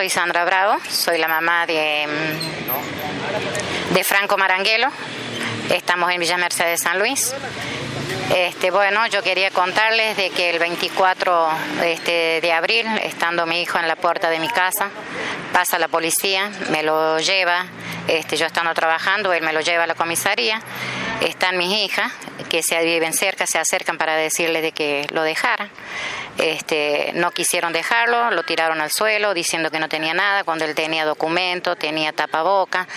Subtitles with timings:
[0.00, 4.88] soy Sandra Bravo, soy la mamá de, mm, de Franco Maranguelo.
[5.68, 7.34] Estamos en Villa Mercedes San Luis.
[8.34, 11.50] Este, bueno, yo quería contarles de que el 24
[11.84, 14.88] este, de abril, estando mi hijo en la puerta de mi casa,
[15.52, 17.66] pasa la policía, me lo lleva,
[18.08, 20.62] este, yo estando trabajando, él me lo lleva a la comisaría,
[21.20, 22.10] están mis hijas,
[22.48, 25.68] que se viven cerca, se acercan para decirle de que lo dejara.
[26.42, 30.74] Este, no quisieron dejarlo, lo tiraron al suelo diciendo que no tenía nada, cuando él
[30.74, 32.88] tenía documento, tenía tapaboca,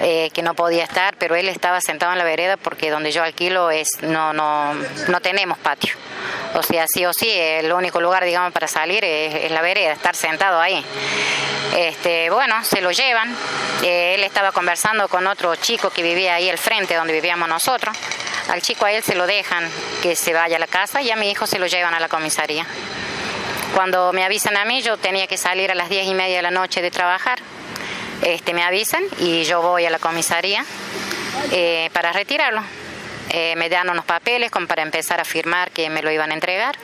[0.00, 3.22] eh, que no podía estar, pero él estaba sentado en la vereda porque donde yo
[3.22, 4.74] alquilo es no no
[5.08, 5.94] no tenemos patio.
[6.54, 10.14] O sea, sí o sí, el único lugar, digamos, para salir es, la vereda, estar
[10.14, 10.84] sentado ahí.
[11.76, 13.34] Este, bueno, se lo llevan.
[13.82, 17.96] Eh, él estaba conversando con otro chico que vivía ahí al frente, donde vivíamos nosotros.
[18.48, 19.68] Al chico a él se lo dejan
[20.02, 22.08] que se vaya a la casa y a mi hijo se lo llevan a la
[22.08, 22.66] comisaría.
[23.74, 26.42] Cuando me avisan a mí, yo tenía que salir a las diez y media de
[26.42, 27.38] la noche de trabajar.
[28.22, 30.64] Este, me avisan y yo voy a la comisaría
[31.50, 32.62] eh, para retirarlo.
[33.30, 36.34] Eh, me dan unos papeles como para empezar a firmar que me lo iban a
[36.34, 36.76] entregar.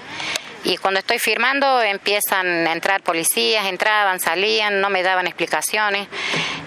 [0.65, 6.09] Y cuando estoy firmando empiezan a entrar policías, entraban, salían, no me daban explicaciones.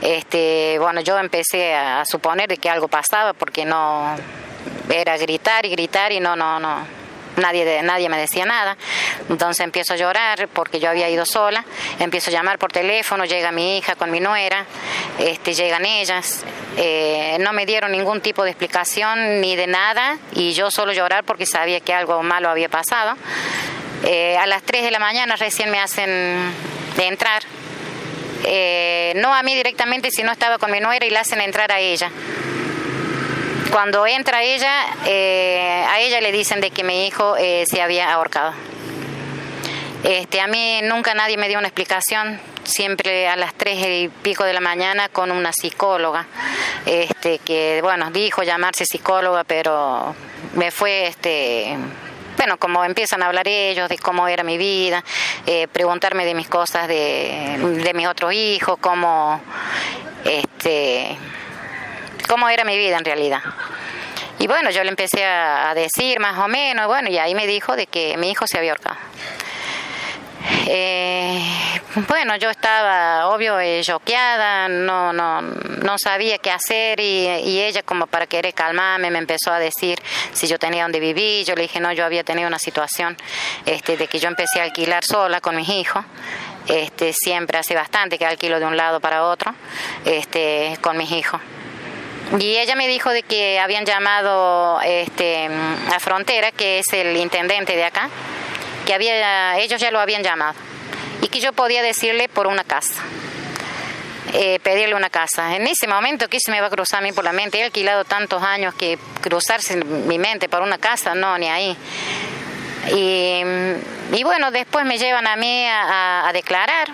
[0.01, 4.15] Este, bueno, yo empecé a suponer que algo pasaba porque no
[4.91, 6.85] era gritar y gritar y no, no, no,
[7.37, 8.77] nadie, nadie me decía nada.
[9.29, 11.63] Entonces empiezo a llorar porque yo había ido sola,
[11.99, 14.65] empiezo a llamar por teléfono, llega mi hija con mi nuera,
[15.19, 16.43] este, llegan ellas,
[16.77, 21.23] eh, no me dieron ningún tipo de explicación ni de nada y yo solo llorar
[21.23, 23.15] porque sabía que algo malo había pasado.
[24.03, 26.51] Eh, a las 3 de la mañana recién me hacen
[26.97, 27.43] de entrar,
[28.43, 31.79] eh, no a mí directamente, sino estaba con mi nuera y la hacen entrar a
[31.79, 32.09] ella.
[33.71, 38.11] Cuando entra ella, eh, a ella le dicen de que mi hijo eh, se había
[38.11, 38.53] ahorcado.
[40.03, 44.43] Este, a mí nunca nadie me dio una explicación, siempre a las tres y pico
[44.43, 46.25] de la mañana con una psicóloga,
[46.85, 50.15] este, que bueno, dijo llamarse psicóloga, pero
[50.55, 51.77] me fue este
[52.35, 55.03] bueno, como empiezan a hablar ellos de cómo era mi vida,
[55.45, 59.39] eh, preguntarme de mis cosas de, de mis otros hijos, cómo
[60.25, 61.15] este
[62.31, 63.41] cómo era mi vida en realidad.
[64.39, 67.75] Y bueno, yo le empecé a, decir más o menos, bueno, y ahí me dijo
[67.75, 68.95] de que mi hijo se había ahorcado.
[70.65, 71.43] Eh,
[72.07, 77.27] bueno, yo estaba, obvio, eh, choqueada, no, no, no sabía qué hacer y,
[77.59, 79.99] ella como para querer calmarme me empezó a decir
[80.31, 81.45] si yo tenía donde vivir.
[81.45, 83.17] Yo le dije, no, yo había tenido una situación
[83.65, 86.05] este, de que yo empecé a alquilar sola con mis hijos.
[86.69, 89.53] Este, siempre hace bastante que alquilo de un lado para otro
[90.05, 91.41] este, con mis hijos.
[92.39, 95.49] Y ella me dijo de que habían llamado este,
[95.93, 98.09] a Frontera, que es el intendente de acá,
[98.85, 100.55] que había, ellos ya lo habían llamado
[101.21, 103.03] y que yo podía decirle por una casa.
[104.33, 105.57] Eh, pedirle una casa.
[105.57, 107.59] En ese momento, ¿qué se me va a cruzar a mí por la mente?
[107.59, 111.75] He alquilado tantos años que cruzarse mi mente por una casa, no, ni ahí.
[112.95, 116.87] Y, bueno, después me llevan a mí a declarar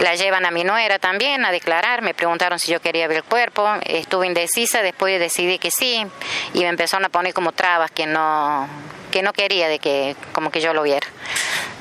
[0.00, 3.24] la llevan a mi nuera también a declarar, me preguntaron si yo quería ver el
[3.24, 6.04] cuerpo, estuve indecisa, después decidí que sí
[6.52, 8.68] y me empezaron a poner como trabas que no
[9.10, 11.06] que no quería de que como que yo lo viera.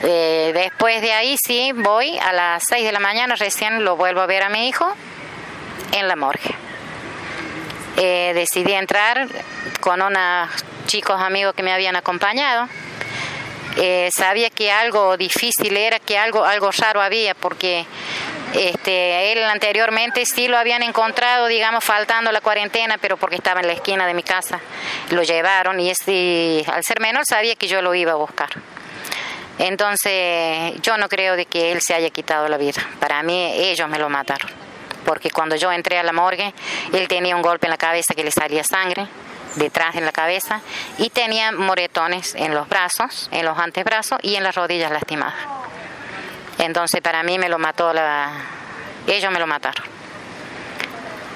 [0.03, 4.21] Eh, después de ahí sí voy a las 6 de la mañana recién lo vuelvo
[4.21, 4.93] a ver a mi hijo
[5.93, 6.55] en la morgue.
[7.97, 9.27] Eh, decidí entrar
[9.79, 10.49] con unos
[10.85, 12.67] chicos amigos que me habían acompañado
[13.77, 17.85] eh, sabía que algo difícil era, que algo, algo raro había, porque
[18.53, 23.67] este, él anteriormente sí lo habían encontrado, digamos, faltando la cuarentena, pero porque estaba en
[23.67, 24.59] la esquina de mi casa.
[25.09, 28.49] Lo llevaron y, este, al ser menor sabía que yo lo iba a buscar.
[29.59, 32.81] Entonces, yo no creo de que él se haya quitado la vida.
[32.99, 34.49] Para mí, ellos me lo mataron.
[35.05, 36.53] Porque cuando yo entré a la morgue,
[36.93, 39.07] él tenía un golpe en la cabeza que le salía sangre
[39.55, 40.61] detrás en la cabeza
[40.97, 45.35] y tenía moretones en los brazos, en los antebrazos y en las rodillas lastimadas.
[46.57, 48.31] Entonces para mí me lo mató la...
[49.07, 49.83] Ellos me lo mataron.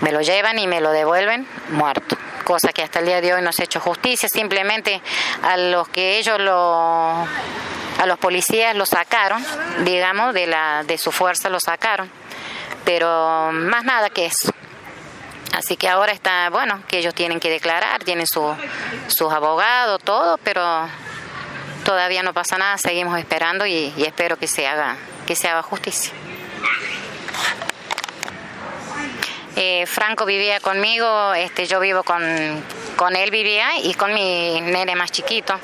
[0.01, 2.17] Me lo llevan y me lo devuelven muerto.
[2.43, 4.29] Cosa que hasta el día de hoy no se ha hecho justicia.
[4.29, 5.01] Simplemente
[5.43, 7.27] a los que ellos lo...
[7.99, 9.43] A los policías lo sacaron,
[9.83, 12.11] digamos, de, la, de su fuerza lo sacaron.
[12.85, 14.53] Pero más nada que eso.
[15.53, 18.55] Así que ahora está, bueno, que ellos tienen que declarar, tienen su,
[19.07, 20.87] sus abogados, todo, pero
[21.83, 26.11] todavía no pasa nada, seguimos esperando y, espero que se haga, que se haga justicia.
[29.55, 32.21] Eh, Franco vivía conmigo, este, yo vivo con,
[32.97, 35.57] con él vivía y con mi nene más chiquito.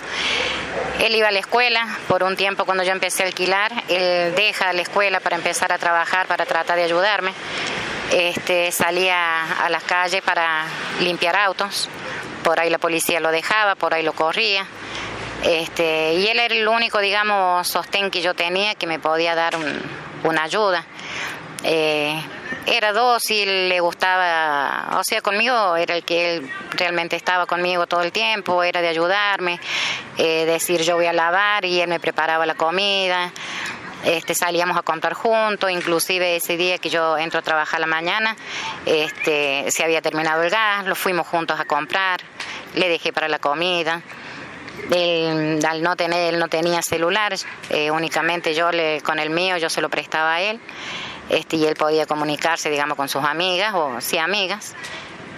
[0.99, 4.71] Él iba a la escuela, por un tiempo cuando yo empecé a alquilar, él deja
[4.71, 7.33] la escuela para empezar a trabajar, para tratar de ayudarme.
[8.13, 10.65] Este, salía a las calles para
[10.99, 11.89] limpiar autos,
[12.43, 14.67] por ahí la policía lo dejaba, por ahí lo corría.
[15.43, 19.55] Este, y él era el único, digamos, sostén que yo tenía que me podía dar
[20.23, 20.85] una ayuda.
[21.63, 22.21] Eh,
[22.67, 28.03] era dócil, le gustaba, o sea, conmigo era el que él realmente estaba conmigo todo
[28.03, 29.59] el tiempo, era de ayudarme,
[30.19, 33.31] eh, decir yo voy a lavar y él me preparaba la comida.
[34.03, 38.35] Este, salíamos a comprar juntos, inclusive ese día que yo entro a trabajar la mañana,
[38.85, 42.19] este, se había terminado el gas, lo fuimos juntos a comprar,
[42.75, 44.01] le dejé para la comida.
[44.91, 47.33] Él, no tener, él no tenía celular,
[47.69, 50.59] eh, únicamente yo le, con el mío yo se lo prestaba a él
[51.29, 54.75] este, y él podía comunicarse, digamos, con sus amigas o sí amigas.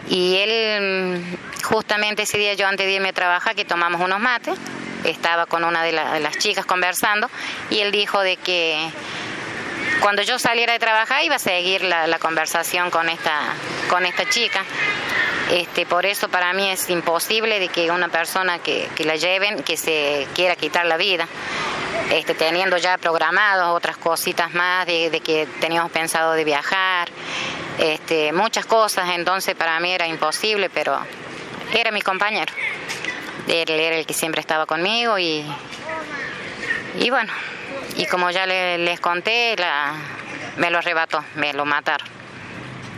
[0.09, 4.57] Y él, justamente ese día yo antes de irme a trabajar, que tomamos unos mates,
[5.05, 7.29] estaba con una de, las chicas conversando
[7.69, 8.89] y él dijo de que
[10.01, 13.53] cuando yo saliera de trabajar iba a seguir la, conversación con esta,
[13.89, 14.63] con esta chica.
[15.51, 19.77] Este, por eso para mí es imposible de que una persona que, la lleven, que
[19.77, 21.27] se quiera quitar la vida.
[22.11, 27.09] Este, teniendo ya programados otras cositas más de, que teníamos pensado de viajar,
[27.79, 30.99] este, muchas cosas, entonces para mí era imposible, pero
[31.73, 32.53] era mi compañero.
[33.47, 35.45] Él era el que siempre estaba conmigo y,
[36.99, 37.31] y bueno,
[37.97, 39.55] y como ya les, conté,
[40.57, 42.07] me lo arrebató, me lo mataron,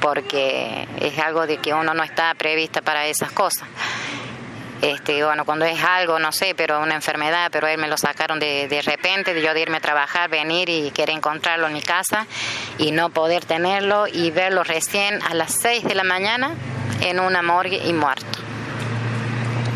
[0.02, 3.68] porque es algo de que uno no está prevista para esas cosas.
[4.82, 8.40] Este, bueno, cuando es algo, no sé, pero una enfermedad, pero él me lo sacaron
[8.40, 11.82] de, de repente, de yo de irme a trabajar, venir y querer encontrarlo en mi
[11.82, 12.28] casa
[12.78, 16.52] y no poder tenerlo y verlo recién a las 6 de la mañana
[17.02, 18.37] en una morgue y muerto.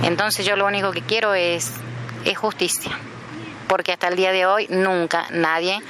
[0.03, 1.71] Entonces yo lo único que quiero es,
[2.25, 2.91] es justicia,
[3.67, 5.81] porque hasta el día de hoy nunca nadie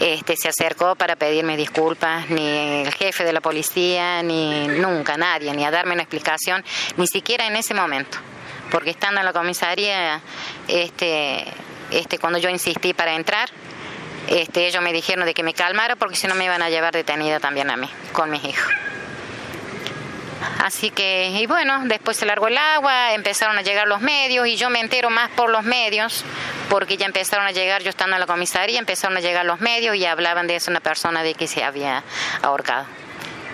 [0.00, 5.52] este, se acercó para pedirme disculpas, ni el jefe de la policía, ni nunca nadie,
[5.54, 6.64] ni a darme una explicación,
[6.96, 8.18] ni siquiera en ese momento,
[8.70, 10.20] porque estando en la comisaría,
[10.68, 11.44] este,
[11.90, 13.48] este, cuando yo insistí para entrar,
[14.28, 16.92] este, ellos me dijeron de que me calmara porque si no me iban a llevar
[16.92, 18.72] detenida también a mí, con mis hijos.
[20.64, 24.56] Así que, y bueno, después se largó el agua, empezaron a llegar los medios y
[24.56, 26.24] yo me entero más por los medios,
[26.68, 29.96] porque ya empezaron a llegar, yo estando en la comisaría, empezaron a llegar los medios
[29.96, 32.04] y hablaban de eso una persona de que se había
[32.42, 32.86] ahorcado.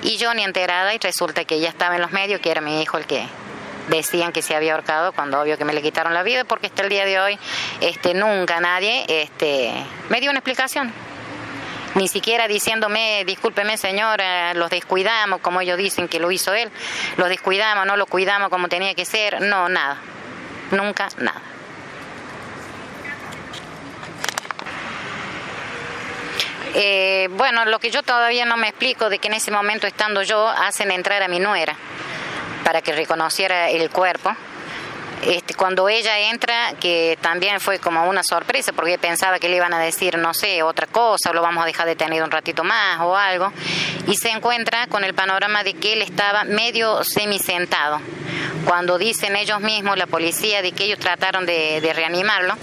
[0.02, 2.82] Y yo ni enterada y resulta que ya estaba en los medios, que era mi
[2.82, 3.26] hijo el que
[3.88, 6.82] decían que se había ahorcado cuando obvio que me le quitaron la vida porque hasta
[6.82, 7.38] el día de hoy
[7.82, 9.74] este nunca nadie este
[10.08, 10.90] me dio una explicación
[11.94, 16.70] ni siquiera diciéndome, discúlpeme señora, los descuidamos, como ellos dicen que lo hizo él,
[17.16, 19.98] los descuidamos, no lo cuidamos como tenía que ser, no, nada,
[20.70, 21.42] nunca nada.
[26.76, 30.22] Eh, bueno, lo que yo todavía no me explico de que en ese momento estando
[30.22, 31.76] yo hacen entrar a mi nuera
[32.64, 34.34] para que reconociera el cuerpo
[35.26, 39.72] este, cuando ella entra, que también fue como una sorpresa, porque pensaba que le iban
[39.72, 43.00] a decir, no sé, otra cosa, o lo vamos a dejar detenido un ratito más
[43.00, 43.50] o algo,
[44.06, 48.00] y se encuentra con el panorama de que él estaba medio semisentado.
[48.66, 52.56] Cuando dicen ellos mismos, la policía, de que ellos trataron de, reanimarlo,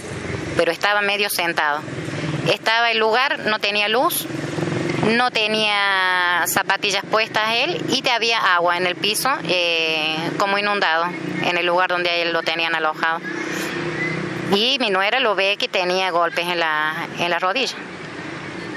[0.56, 1.80] pero estaba medio sentado.
[2.48, 4.26] Estaba el lugar, no tenía luz,
[5.16, 11.06] no tenía zapatillas puestas él y te había agua en el piso eh, como inundado
[11.44, 13.20] en el lugar donde lo tenían alojado.
[14.54, 17.76] Y mi nuera lo ve que tenía golpes en la, en la rodilla.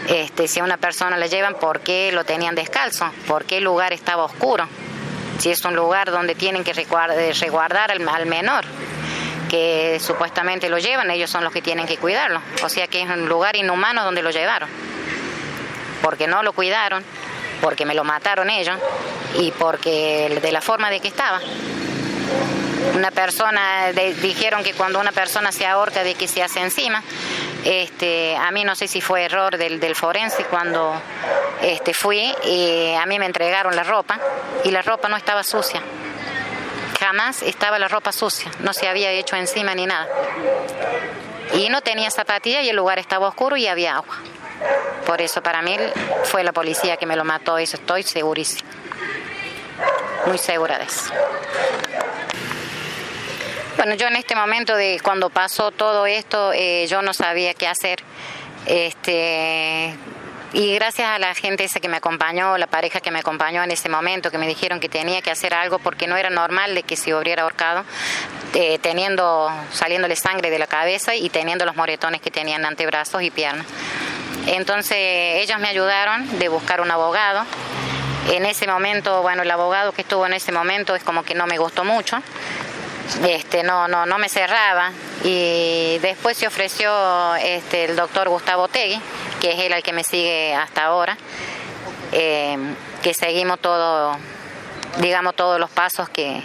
[0.08, 3.12] Este, si a una persona le llevan, ¿por qué lo tenían descalzo?
[3.28, 4.68] ¿Por qué el lugar estaba oscuro?
[5.40, 8.64] Si es un lugar donde tienen que resguardar al, al menor,
[9.50, 12.42] que supuestamente lo llevan, ellos son los que tienen que cuidarlo.
[12.64, 14.70] O sea que es un lugar inhumano donde lo llevaron
[16.06, 17.04] porque no lo cuidaron,
[17.62, 18.78] porque me lo mataron ellos
[19.40, 21.42] y porque de la forma de que estaba.
[22.94, 23.92] Una persona,
[24.22, 27.04] dijeron que cuando una persona se ahorca de que se hace encima,
[27.66, 30.94] este, a mí no sé si fue error del, forense cuando
[31.62, 34.20] este, fui, y a mí me entregaron la ropa
[34.64, 35.82] y la ropa no estaba sucia.
[37.00, 40.08] Jamás estaba la ropa sucia, no se había hecho encima ni nada.
[41.54, 44.16] Y no tenía zapatilla y el lugar estaba oscuro y había agua.
[45.06, 45.78] Por eso para mí
[46.24, 48.70] fue la policía que me lo mató, eso estoy segurísima.
[50.26, 51.12] Muy segura de eso.
[53.78, 57.68] Bueno, yo en este momento de cuando pasó todo esto, eh, yo no sabía qué
[57.68, 58.00] hacer.
[58.66, 59.94] Este,
[60.54, 63.72] y gracias a la gente esa que me acompañó, la pareja que me acompañó en
[63.72, 66.84] ese momento, que me dijeron que tenía que hacer algo porque no era normal de
[66.84, 67.84] que se hubiera ahorcado,
[68.54, 73.30] eh, teniendo, saliéndole sangre de la cabeza y teniendo los moretones que tenían antebrazos y
[73.30, 73.68] piernas.
[74.48, 74.98] Entonces
[75.44, 77.46] ellos me ayudaron de buscar un abogado.
[78.32, 81.46] En ese momento, bueno, el abogado que estuvo en ese momento es como que no
[81.46, 82.22] me gustó mucho.
[83.28, 84.92] Este, no, no, no me cerraba
[85.24, 89.00] y después se ofreció este, el doctor Gustavo Tegui,
[89.40, 91.18] que es él el que me sigue hasta ahora,
[92.12, 92.58] eh,
[93.04, 94.18] que seguimos todo,
[94.98, 96.42] digamos, todos los pasos que,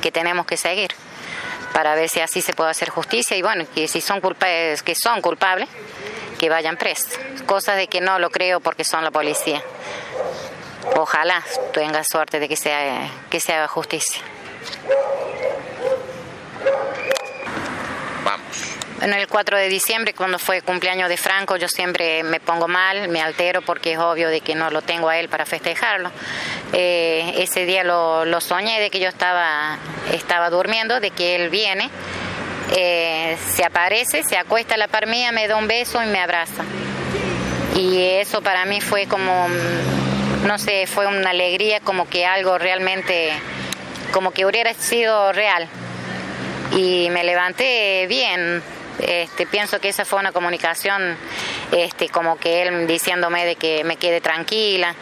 [0.00, 0.94] que tenemos que seguir
[1.72, 4.94] para ver si así se puede hacer justicia y bueno, que si son culpables, que
[4.94, 5.68] son culpables,
[6.38, 7.18] que vayan presos.
[7.46, 9.62] Cosas de que no lo creo porque son la policía.
[10.96, 14.22] Ojalá tenga suerte de que, sea, que se haga justicia.
[19.00, 23.08] En el 4 de diciembre, cuando fue cumpleaños de Franco, yo siempre me pongo mal,
[23.08, 26.10] me altero porque es obvio de que no lo tengo a él para festejarlo.
[26.72, 29.78] Eh, ese día lo, soñé de que yo estaba,
[30.12, 31.88] estaba durmiendo, de que él viene,
[32.76, 36.18] eh, se aparece, se acuesta a la par mía, me da un beso y me
[36.18, 36.64] abraza.
[37.76, 39.46] Y eso para mí fue como,
[40.44, 43.30] no sé, fue una alegría, como que algo realmente,
[44.10, 45.68] como que hubiera sido real.
[46.72, 48.60] Y me levanté bien,
[48.98, 51.16] este, pienso que esa fue una comunicación
[51.72, 54.94] este, como que él diciéndome de que me quede tranquila.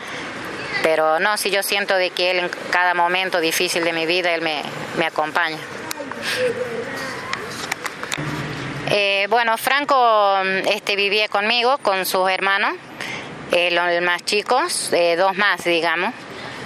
[0.82, 4.34] Pero no, si yo siento de que él en cada momento difícil de mi vida,
[4.34, 4.62] él me,
[5.04, 5.58] acompaña.
[8.90, 10.38] Eh, bueno, Franco
[10.70, 12.74] este, vivía conmigo, con sus hermanos,
[13.52, 16.12] eh, los más chicos, eh, dos más, digamos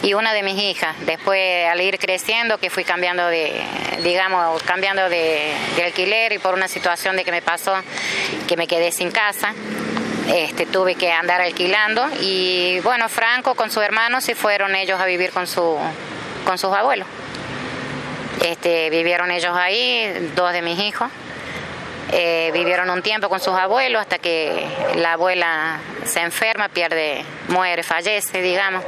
[0.02, 0.96] y una de mis hijas.
[1.06, 3.62] Después, al ir creciendo, que fui cambiando de,
[4.02, 5.52] digamos, cambiando de,
[5.84, 7.74] alquiler y por una situación de que me pasó,
[8.48, 9.54] que me quedé sin casa,
[10.28, 15.06] este, tuve que andar alquilando y bueno, Franco con su hermano se fueron ellos a
[15.06, 15.76] vivir con, su,
[16.44, 17.06] con sus abuelos.
[18.44, 21.10] Este, vivieron ellos ahí, dos de mis hijos.
[22.12, 27.84] Eh, vivieron un tiempo con sus abuelos hasta que la abuela se enferma, pierde, muere,
[27.84, 28.84] fallece, digamos.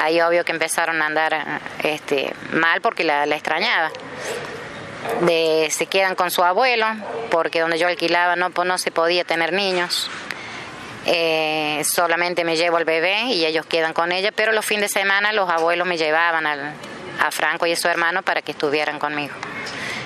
[0.00, 3.90] Ahí obvio que empezaron a andar este, mal porque la, extrañaba.
[5.20, 6.86] De, se quedan con su abuelo
[7.30, 10.10] porque donde yo alquilaba no, se podía tener niños.
[11.04, 15.00] Eh, solamente me llevo al bebé y ellos quedan con ella, pero los fines de
[15.00, 19.34] semana los abuelos me llevaban a Franco y a su hermano para que estuvieran conmigo.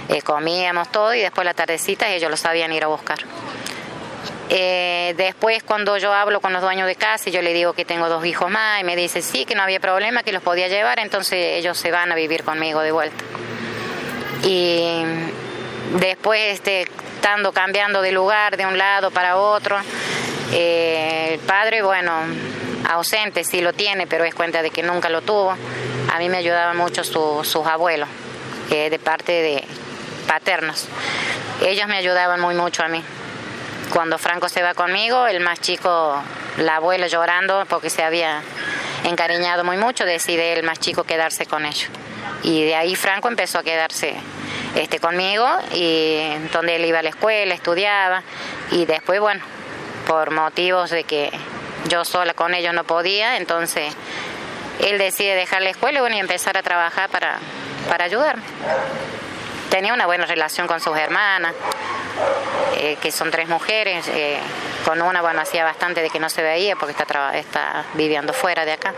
[0.08, 3.18] Eh, comíamos todo y después la tardecita ellos lo sabían ir a buscar.
[4.54, 7.86] Eh, después cuando yo hablo con los dueños de casa y yo le digo que
[7.86, 10.68] tengo dos hijos más y me dice sí, que no había problema, que los podía
[10.68, 13.24] llevar, entonces ellos se van a vivir conmigo de vuelta.
[14.44, 15.04] Y
[16.00, 19.78] después este, estando cambiando de lugar de un lado para otro,
[20.52, 22.12] eh, el padre, bueno,
[22.90, 25.52] ausente, sí lo tiene, pero es cuenta de que nunca lo tuvo.
[26.12, 28.08] A mí me ayudaban mucho sus abuelos,
[28.68, 29.64] de parte de,
[30.32, 30.88] paternos.
[31.60, 33.02] Ellos me ayudaban muy mucho a mí.
[33.92, 36.22] Cuando Franco se va conmigo, el más chico,
[36.56, 38.40] la abuela llorando porque se había
[39.04, 41.90] encariñado muy mucho, decide el más chico quedarse con ellos.
[42.42, 44.14] Y de ahí Franco empezó a quedarse
[44.74, 48.22] este, conmigo y donde él iba a la escuela, estudiaba
[48.70, 49.44] y después, bueno,
[50.06, 51.30] por motivos de que
[51.90, 53.92] yo sola con ellos no podía, entonces
[54.80, 57.38] él decide dejar la escuela y, y empezar a trabajar para,
[57.86, 58.42] para ayudarme
[59.72, 61.54] tenía una buena relación con sus hermanas,
[62.76, 64.06] eh, que son tres mujeres.
[64.08, 64.38] Eh,
[64.84, 68.66] con una, bueno, hacía bastante de que no se veía porque está, está viviendo fuera
[68.66, 68.92] de acá.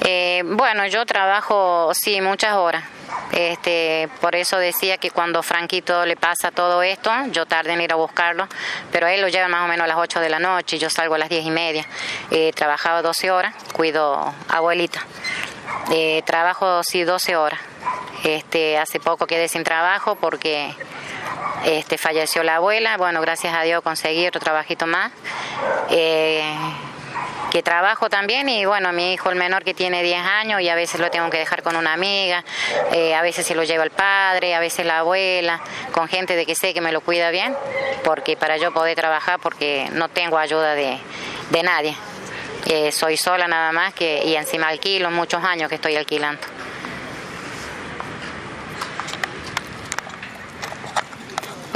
[0.00, 2.95] Eh, bueno, yo trabajo, sí, muchas horas.
[3.36, 7.92] Este, por eso decía que cuando Franquito le pasa todo esto, yo tarde en ir
[7.92, 8.48] a buscarlo,
[8.90, 10.88] pero él lo lleva más o menos a las 8 de la noche y yo
[10.88, 11.84] salgo a las 10 y media.
[12.30, 15.00] He trabajado 12 horas, cuido abuelita.
[15.90, 17.60] Eh, trabajo sí 12 horas.
[18.24, 20.74] Este, hace poco quedé sin trabajo porque
[21.66, 22.96] este, falleció la abuela.
[22.96, 25.12] Bueno, gracias a Dios conseguí otro trabajito más.
[25.90, 26.42] Eh,
[27.50, 30.74] que trabajo también y bueno, mi hijo el menor que tiene 10 años y a
[30.74, 32.44] veces lo tengo que dejar con una amiga,
[32.92, 35.60] eh, a veces se lo lleva el padre, a veces la abuela,
[35.92, 37.56] con gente de que sé que me lo cuida bien,
[38.04, 40.98] porque para yo poder trabajar porque no tengo ayuda de,
[41.50, 41.96] de nadie
[42.90, 46.40] soy sola nada más que, y encima alquilo, muchos años que estoy alquilando.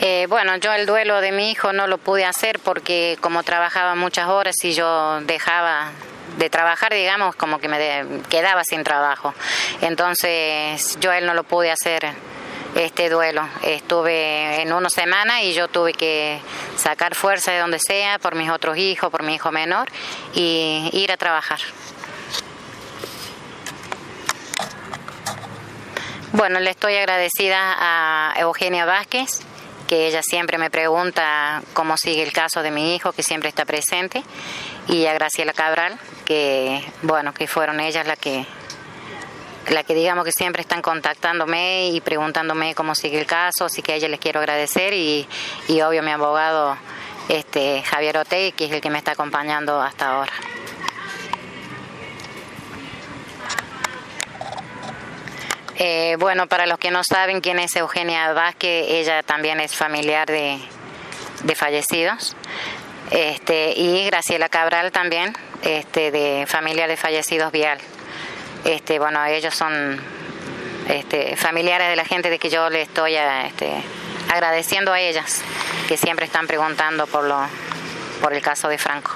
[0.02, 3.94] Eh, bueno, yo el duelo de mi hijo no lo pude hacer porque como trabajaba
[3.94, 5.90] muchas horas y yo dejaba
[6.38, 7.78] de trabajar, digamos, como que me
[8.30, 9.34] quedaba sin trabajo.
[9.82, 12.08] Entonces yo él no lo pude hacer
[12.74, 13.46] este duelo.
[13.62, 16.40] Estuve en una semana y yo tuve que
[16.78, 19.90] sacar fuerza de donde sea por mis otros hijos, por mi hijo menor
[20.32, 21.60] y ir a trabajar.
[26.32, 29.42] Bueno, le estoy agradecida a Eugenia Vázquez,
[29.90, 33.64] que ella siempre me pregunta cómo sigue el caso de mi hijo, que siempre está
[33.64, 34.22] presente,
[34.86, 38.46] y a Graciela Cabral, que bueno, que fueron ellas las que
[39.68, 43.94] la que digamos que siempre están contactándome y preguntándome cómo sigue el caso, así que
[43.94, 45.26] a ella les quiero agradecer y,
[45.66, 46.76] y obvio mi abogado
[47.28, 50.32] este Javier Otey, que es el que me está acompañando hasta ahora.
[55.82, 60.28] Eh, bueno, para los que no saben quién es Eugenia Vázquez, ella también es familiar
[60.28, 60.60] de,
[61.54, 62.36] fallecidos.
[63.10, 67.78] Este, y Graciela Cabral también, este, de familia de fallecidos Vial.
[68.66, 69.98] Este, bueno, ellos son
[70.90, 73.72] este, familiares de la gente de que yo le estoy este,
[74.30, 75.40] agradeciendo a ellas,
[75.88, 77.40] que siempre están preguntando por, lo,
[78.20, 79.12] por el caso de Franco.